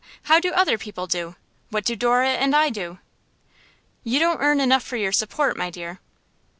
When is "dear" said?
5.69-5.99